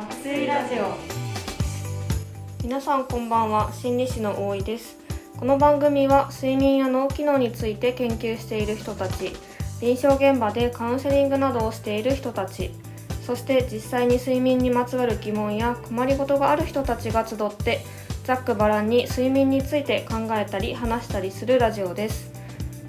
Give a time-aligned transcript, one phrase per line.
[0.00, 0.96] 爆睡ラジオ。
[2.62, 3.70] 皆さんこんばんは。
[3.70, 4.96] 心理師の大井です。
[5.38, 9.34] この番組は睡眠や脳機能について研究している人たち
[9.82, 12.70] 臨床現場でカウンセリングなどをしている人たち
[13.26, 17.80] そして実際に睡眠にまつわる疑問や困りごとがある人たちが集って
[18.24, 22.32] ざっくばらんに睡眠について考えたり話したりするラジオです。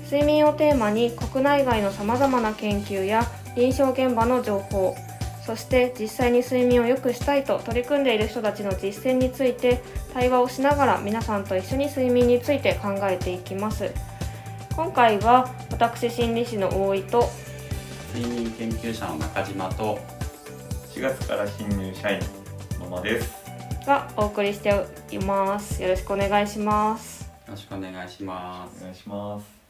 [0.05, 3.25] 睡眠をテーマに国内外のさまざまな研究や
[3.57, 4.95] 臨床現場の情報
[5.45, 9.81] そして実際に睡眠を良くしたいと取り組んでいる人たちの実践について
[10.13, 13.91] 対話をしながら皆さんと一緒に睡眠について考えていきます。
[14.75, 17.29] 今回は私心理師の大井と
[18.13, 19.99] 睡眠研究者の中島と
[20.93, 22.19] 4月から新入社員
[22.79, 23.41] 野間です。
[23.85, 25.81] がお送りしています。
[25.81, 27.23] よろしくお願いします。
[27.23, 28.77] よろしくお願いします。
[28.81, 29.60] お願いします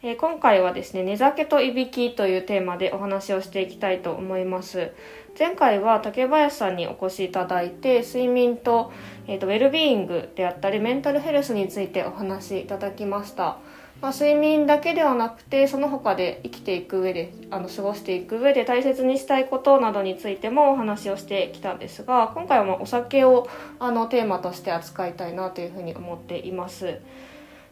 [0.00, 4.92] えー今回はですね寝酒といびきというテーマでお話をしていきたいと思います。
[5.36, 8.92] 前回は竹林さんにお越しいただいて睡眠と,、
[9.26, 13.58] えーとウェルビーイングであったりメンタルヘルスについてお話しいただきました。
[14.00, 23.48] まあ、睡眠だけではなくてその他で生きていく上であの過ごしていく上で大切にしたいことなどについてもお話をしてきたんですが今回はまお酒を
[23.80, 27.00] あのテーマとして扱いたいなというふうに思っています。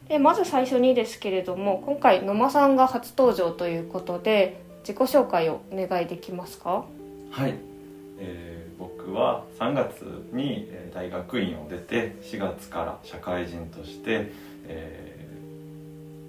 [0.09, 6.85] でまず最初にですけれども今回野間さんが初登場ということで自己紹介をお願いできますか？
[7.31, 7.55] はい、
[8.19, 14.31] えー僕は3月にえー大学院を出て4月から社会人として、
[14.69, 15.27] えー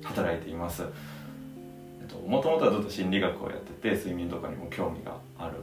[0.08, 0.84] 働いています。
[2.28, 5.56] もともとはずっと心理学をやってて睡眠とかにも興味がある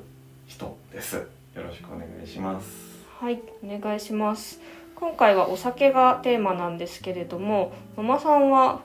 [0.47, 1.17] 人です。
[1.17, 2.99] よろしくお願いします。
[3.19, 4.61] はいお願いします
[4.97, 8.81] 今回はお酒がテーマなんですけれども野間さんは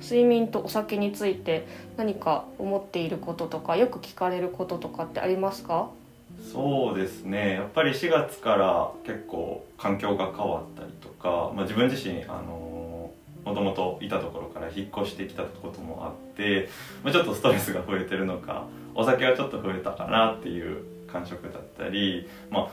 [0.00, 5.88] 睡眠とお酒について何か思っていることとかよく聞かれることとかってありますか？
[6.52, 7.54] そうですね。
[7.54, 13.10] やっぱり4月から結構環境が変わったりとか、まあ、自分自身あの
[13.44, 16.68] もともといたところから引っ越してきたこともあって、
[17.02, 22.68] まあ、ちょっとストレスが増えてるのかお酒はちょっと増えたかなっていう感触だったりまあ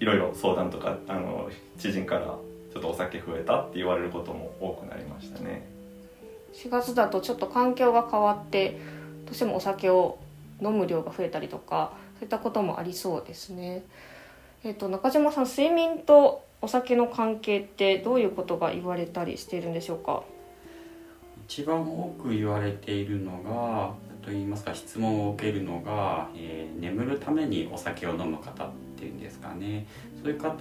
[0.00, 2.26] いろいろ相談とかあの知人から
[2.72, 5.66] ちょっとお酒増えたって言われることも多くなりましたね
[6.54, 8.78] 4月だとちょっと環境が変わって
[9.26, 10.18] どうしてもお酒を
[10.60, 13.84] 飲む量が増えたりとかそういったこともありそうですね。
[14.64, 20.24] えっ、と中島さん睡眠とお酒の関係ってどういうことが言われたりしているんでしょうか？
[21.48, 23.94] 一番多く言われているのが
[24.28, 29.86] と言いますか質問を受けるのが、えー眠るためにお酒を飲む方っていうんですかね。
[30.22, 30.56] そういう方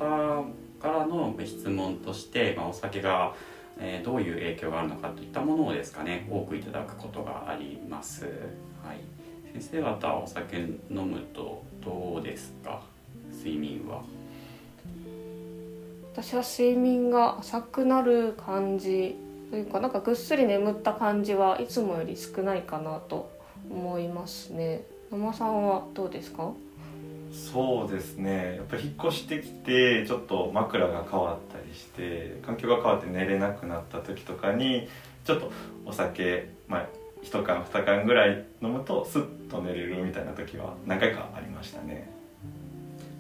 [0.82, 3.36] からの質問として、まあ、お酒が、
[3.78, 9.00] えーどういう影響があるのかといったものをですかね多くいただくことがあります、はい、
[9.54, 12.82] 先生方はお酒飲むとどうですか？
[13.34, 14.02] 睡眠は。
[16.14, 19.18] 私は睡眠が浅くなる感じ
[19.52, 23.37] というかなんかぐっすり眠った感じはいつもより少ないかなと
[23.70, 24.84] 思いますね。
[25.12, 26.52] 野間さんはどうですか？
[27.32, 34.88] そうですねやっぱり引っ越してきてちょっと枕が変わったりして環境が変わって寝れなくなった時とかに
[35.26, 35.52] ちょっと
[35.86, 36.88] お酒、まあ、
[37.24, 42.10] 1缶2缶ぐらい飲むとスッと寝れるみたいな時は何回かありましたね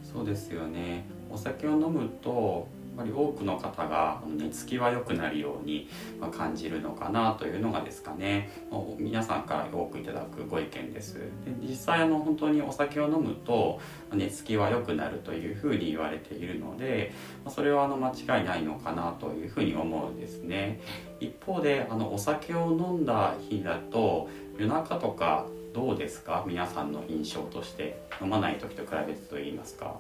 [0.09, 5.87] そうですよねお酒を飲むとぱり多くの方があの寝つきは良くなるように
[6.19, 8.49] ま感じるのかなというのがですかね。
[8.71, 11.15] もう皆さんから多くいただくご意見です。
[11.15, 11.21] で
[11.61, 17.13] 実際あの本当にお酒を飲むとま寝つきは良くなるというふうに言われているので
[17.45, 20.81] まそれはあの間違いないのかなというふうに思うんですね。
[21.19, 26.43] 一方であのお酒を飲んだ日だと夜中とかどうですか？
[26.47, 28.05] 皆さんの印象として。
[28.19, 29.93] 飲まない時と比べてと言いますか。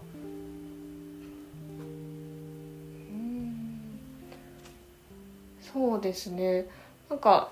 [5.73, 6.65] そうですね。
[7.09, 7.49] なんか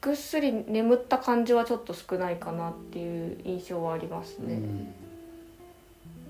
[0.00, 4.60] ぐっすり眠った感じはちょっと少ないかなっていう印象はありますね。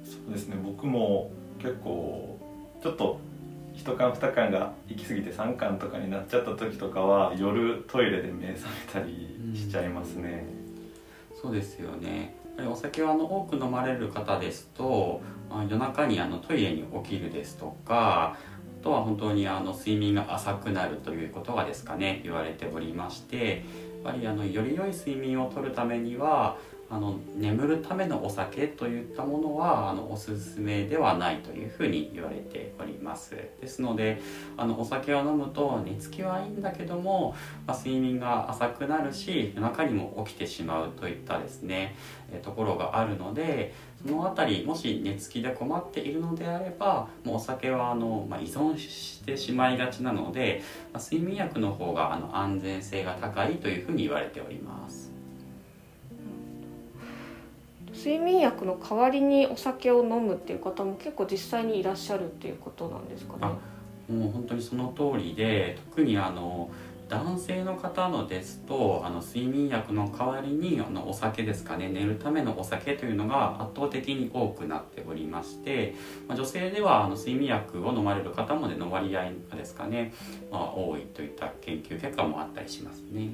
[0.04, 0.56] そうですね。
[0.64, 2.38] 僕も結構
[2.82, 3.18] ちょっと
[3.76, 10.46] 1缶2缶が行き過ぎて3缶とかになっちゃった時とかは夜トイレで目覚めたりしちゃいますね、
[11.40, 12.34] そうですよね。
[12.70, 15.20] お酒をあの多く飲まれる方ですと
[15.50, 18.55] あ夜中にあのトイレに起きるですとかあ
[18.86, 23.64] とは本当にあの睡眠が浅くなるということがですかね言われておりまして
[24.04, 26.56] やっぱりあのより良い睡眠をとるためには
[26.88, 33.34] あの眠るためのお酒といったものはあのおすすめではないというふうに言われております。
[33.60, 34.22] ですので
[34.56, 37.34] あのお酒を飲むと寝つきはいいんだけども、
[37.66, 41.96] まあ、睡眠が浅くなるし夜中にも起きてしまうといったですね
[42.30, 50.62] えところがあるのでその辺りもし寝つきで困っているのであればもうお酒はあの、まあ、依存してしまいがちなので、
[50.92, 55.16] まあ、睡眠薬の方があの安全性が高いというふうに言われております。
[57.92, 63.52] 睡眠薬の代わりにお酒を飲むっていう方も結構実際にいらっしゃるっていうことなんですかね。
[64.14, 66.70] もう本当にその通りで特にあの
[67.08, 75.94] 男性の方のですとあの睡眠薬の代わりにあのお酒ですかね寝るためのお酒というのが圧倒的に多くなっておりまして、
[76.26, 80.12] まあ、女性ではあの睡眠薬を飲まれる方もねの割合がですかね、
[80.50, 83.30] まあ、多いといった研究結果もあったりしますね。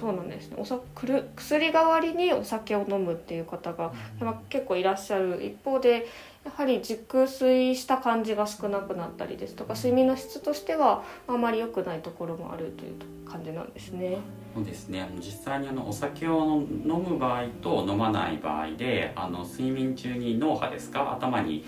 [0.00, 0.56] そうなんですね。
[0.58, 6.06] おさくる薬代わりにお酒を飲むっていう方が、うん、結構いらっしゃる一方で
[6.44, 12.94] やはり熟睡した感じが少なくなったりですとか睡眠の質としてはあまり良くないところもあるという
[13.24, 14.18] 感じなんですね。
[14.54, 21.64] そうですね実際にあのお酒を飲む場合と飲まない場合であの睡眠中に脳波ですか頭に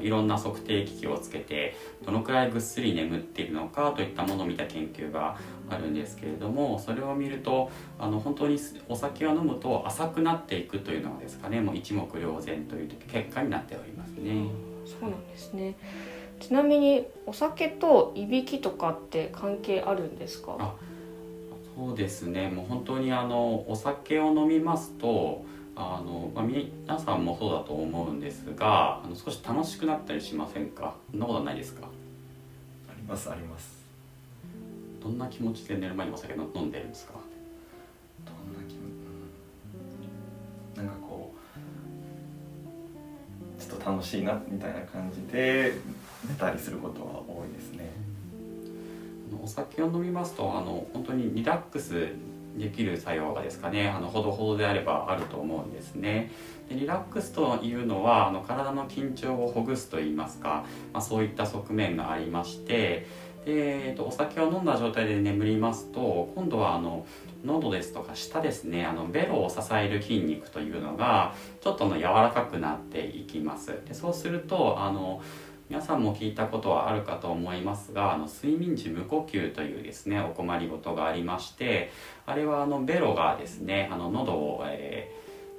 [0.00, 1.76] いろんな測定機器をつけて
[2.06, 5.36] どのくらいぐっすり眠っているのかといったものを見た研究が
[5.68, 8.58] あるんですけれどもそれを見るとあの本当に
[8.88, 14.46] お酒を飲むと浅くなっていくというのはですかねもう一目瞭然という結果になっておりますね。
[14.86, 15.74] そうなんですね
[16.40, 20.74] ちなみにお酒といびきとかって関係あるんですか？
[21.80, 22.50] そうですね。
[22.50, 30.94] もう本当にあのお酒を飲みますとあの、まあ、皆さんもそうだと思うんですがあの少し楽しくなったりしませんか？
[31.10, 31.86] そんなことないですか？
[31.86, 33.80] ありますあります。
[35.02, 37.14] どんな気持ちで寝る前にお酒飲んでるんですか？
[38.26, 38.80] どんな気持
[40.74, 41.32] ち、なんかこ
[43.58, 45.72] うちょっと楽しいなみたいな感じで
[46.28, 47.90] 寝たりすることは多いですね
[49.42, 52.08] お酒を飲みますとあの本当にリラックス
[52.56, 56.30] できる作用がですかねあのほどほどであればあると思うんですね。
[56.68, 63.06] でリラックスというのはあの体の緊張をほぐすといいますか、まあ、そういった側面がありまして
[63.44, 67.06] で、えっと、お酒を飲んだ状態で眠りますと今度はあの
[67.44, 73.68] 喉ですとか舌ですねあのベロを支える筋肉というのがちょっとの柔らかくなっていきます。
[73.86, 75.22] でそうするとあの
[75.70, 81.92] 皆さんも聞いたことはあるかと思いますがあの睡眠時無呼吸というですねお困りごとがありまして
[82.26, 85.08] あれはあのベロがですねあの喉を、え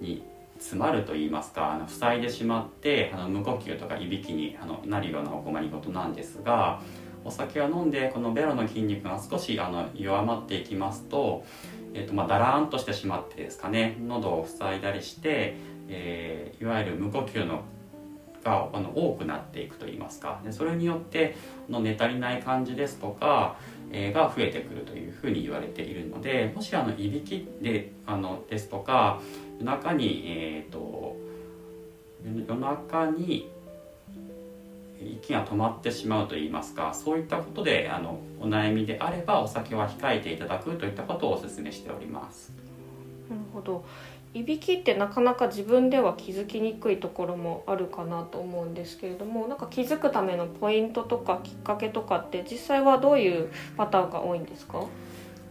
[0.01, 0.23] ー、に
[0.57, 6.81] 詰まると言いますかあの塞いでしまってあの無呼吸とかいびきにあのなるようなお困りごとなんですが
[7.23, 11.45] お酒を飲んでこのベロの筋肉が少しあの弱まっていきますと,、
[11.93, 15.55] えーとまあ、だらーんとしてしまってですかね喉を塞いだりして、
[15.87, 17.61] えー、いわゆる無呼吸の
[18.43, 21.35] があの多くなっていくといいますかでそれによって
[21.69, 23.55] の寝足りない感じですとか、
[23.91, 29.21] え、が増えてくるというふうに言われているのでもしあのいびきであのですとか
[29.59, 31.15] 夜中に、えーと、
[32.25, 33.49] 夜中に
[34.99, 42.51] 息が止まってしまうといいますかそういったことであのお悩みであればお酒は控えていただくといったことをお勧めしております。
[43.29, 43.85] なるほど
[44.33, 54.85] いびきってなかなか自分では気づきにくいところもあるかなと思うんですけれどもなんか気づくためのポイントとかきっかけとかって実際はどういうパターンが多いんですか？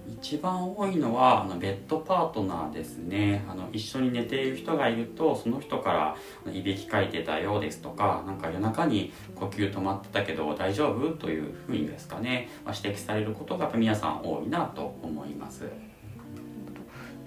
[0.09, 3.45] 一番多いのはあのベッドパートナーですね。
[3.49, 11.11] あの一緒に寝ている人がいるとその人からいびきかいてたようですとかなんか夜中に呼吸止まってたけど大丈夫？
[11.11, 15.69] というふうにですかね、まあ、指摘されることが皆さん多いなと思います。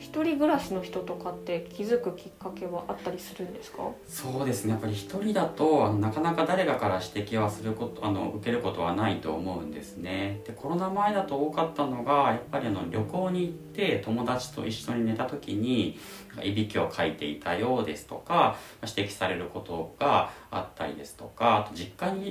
[0.04, 3.78] 一人暮らしの人とかって気づくきっかけはあったりするんですか？
[4.06, 4.72] そうですね。
[4.72, 10.42] やっぱり一人だとあのなかなか誰かから指摘はすることあの受けることはないと思うんですね。
[10.46, 15.98] でコロナ前だと多かったのがやっぱりあの旅行に行って友達と一緒に寝た時に
[16.42, 22.30] いびきをかいていたようですとか指摘されることがあったりですとかあと実家に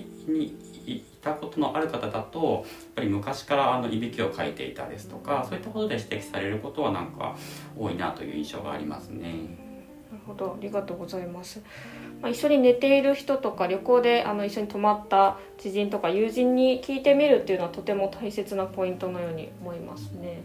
[0.87, 2.65] いたことのある方だとやっ
[2.97, 7.37] ぱり昔からあのいびきをかいていたですとかそういったことで指摘されることはなんか
[7.79, 9.73] 多いなという印象がありますね。
[10.11, 11.63] なるほどありがとうございます。
[12.21, 20.43] まあ、一緒に寝ている人とか旅行であの一緒に泊まった知人とか友人に聞いてみるっていうのはとても大切なポイントのように思いますね。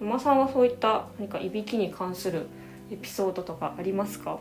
[0.00, 2.46] 馬さんはそういった何かいびきに関する
[2.90, 4.38] エピソードとかありますか？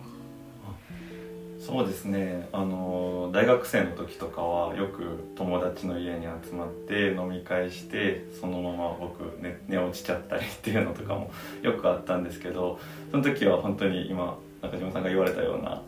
[1.59, 2.47] そうですね。
[2.51, 11.31] あの大学生の時とかはよく友達の家に集まって飲み会してそのまま僕寝寝落ちちゃったりっていうのとかも
[11.63, 15.81] よくあったんですけどその時は本当に今中島さんが言われたような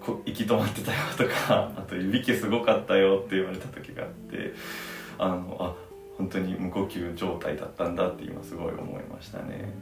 [0.00, 4.52] こ息止まってたよとかあといびきすごかったよって言われた時があって
[5.16, 5.74] あのあ
[6.16, 9.72] 本当に無呼吸状態だったんだって今すごい思いましたね。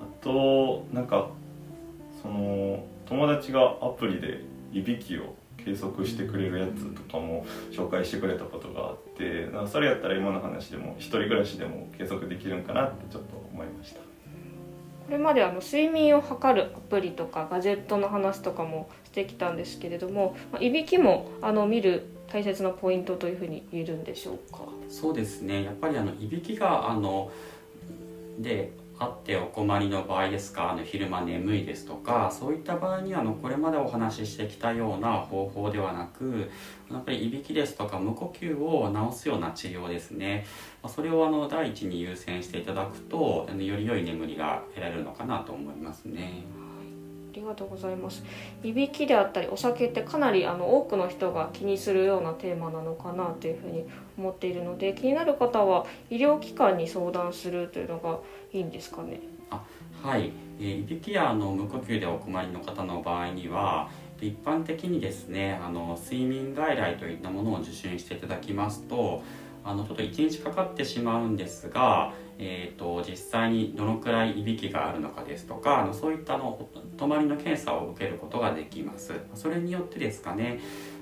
[0.00, 1.28] あとなんか
[2.22, 4.40] その友達がアプリで
[4.72, 14.00] いびきを計測してくれるやつとかも紹介してくれたことがあってなんかそれやったら今の話でも一人暮らしでも計測できるんかなってちょっと思いました。
[14.00, 24.60] これまであの睡眠を測るアプリとかガジェットの話とかもしてきたんですけれども、まあ、いびきもあの見る大切なポイントというふうに言えるんでしょうか？
[24.88, 25.64] そうですね。
[25.64, 27.30] やっぱりあのいびきがあの
[28.38, 36.50] であってお困りの場合ですかあの昼間眠いですとかそういった場合にはあのこれまでお話ししてきたような方法ではなく
[36.90, 40.46] やっぱりいびきですとか無呼吸を治すような治療ですね。
[40.88, 46.44] それをあの第一に優先していただくとあのより良い眠りが得られるのかなと思いますね。
[47.36, 48.24] ありがとうございます。
[48.62, 53.84] いびきであったりお酒ってかなりあの多くの人が気にするようなテーマなのかなというふうに
[54.16, 58.18] 思っているので気になる方は医療機関に相談するというのが
[58.52, 59.20] いいんですかね？
[59.50, 59.62] あ
[60.02, 63.90] はい、えー、いびきやの無呼吸でお困りの方の場合には
[64.20, 69.22] 一般的にですねあの睡眠外来といったものを受診していただきますと
[69.62, 79.12] あのちょっと1日かかってしまうんですが、えーと、実際にどのくらいいびきがあるのかですとかあのそういったの泊まりの検査を受けることができます。
[79.34, 80.60] それによってですかね、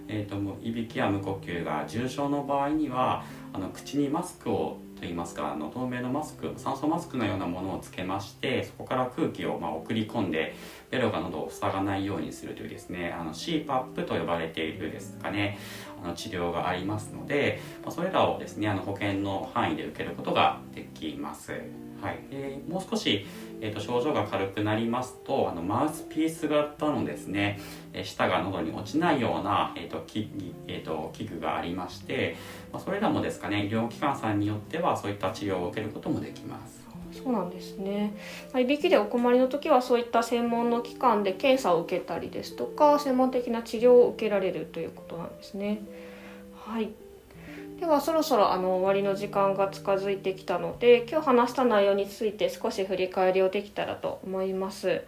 [0.09, 10.55] えーと、といびきや無呼吸が重症の場合にはあの口にマスクをといいますかあの透明のマスク酸素マスクのようなものをつけましてそこから空気をま送り込んで
[10.91, 15.59] ベロが喉を塞がないようにするというですねあの CPAP と呼ばれているですかね。
[16.05, 21.53] あの治療がありますので、まそれらをですねあの保険の範囲で受けることができます。
[22.03, 23.25] はい、でもう少し、
[23.63, 27.59] えーと、症状が軽くなりますとあのマウスピース型のですね、
[27.95, 30.29] え舌が喉に落ちないような、えーと器
[30.69, 32.37] えーと、器具がありまして、
[32.73, 36.84] まあ、それらもですかね医療機関さんによってはそういった治療を受けることもできます。
[37.23, 38.15] そうなんですね。
[38.59, 45.81] いびきでお困りの時はそういった専門の機関で検査を受けたりですとか専門的な治療を受けられるということなんですね。
[46.67, 46.91] はい。
[47.79, 55.03] ではそろそろあの終わりの時間が近づいてきたので今日話した内容について少し振り返りをできたらと思います。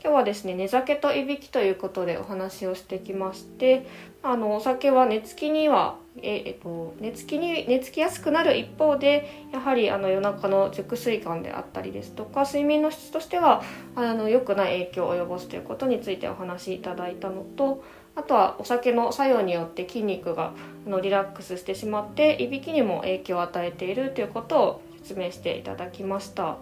[0.00, 3.84] 今日はですね寝酒といびきということでお話をしてきまして
[4.22, 13.62] あのお酒は寝つきにはええっと、寝つきに寝つきやすくなる一方でやはりあの夜中の熟睡感であったりですとか睡眠の質としては
[13.94, 17.82] あの良くない影響を及ぼすということについてお話しいただいたのと
[18.16, 20.52] あとはお酒の作用によって筋肉が
[20.86, 26.58] あのリラックスしてしまっていびきにも影響を与えているということを説明していただきました、は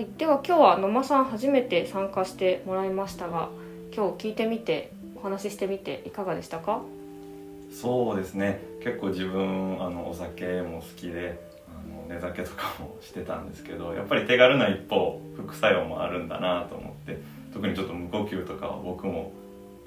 [0.00, 3.48] い、では今日は野間さん初めて参加してもらいましたが
[3.94, 6.82] 今日聞いてみてお話ししてみていかがでしたか？
[7.72, 8.60] そうですね。
[8.82, 17.18] 結構自分あのお酒も好きであの寝酒とかもしてたんですけどやっぱり手軽な一方副作用もあるんだなと思って
[17.52, 19.32] 特にちょっと無呼吸とかは僕も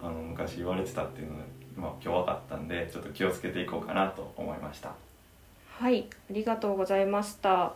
[0.01, 1.43] あの昔言われてたっていうので、
[1.77, 4.93] ま、今日分かったんでちょっと気をつけていこうかなと思いました。
[5.77, 7.73] はいありがとうございました。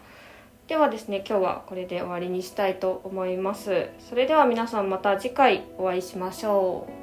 [0.67, 3.87] ではですね今日はこれで終わりにしたいと思います。
[3.99, 6.98] それでは皆さんまた次回お会いしましょう。